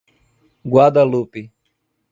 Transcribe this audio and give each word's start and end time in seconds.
Guadalupe 0.71 1.53